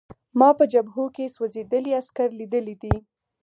ما 0.39 0.49
په 0.59 0.65
جبهو 0.73 1.05
کې 1.15 1.33
سوځېدلي 1.35 1.91
عسکر 1.99 2.29
لیدلي 2.39 2.75
دي 2.81 2.95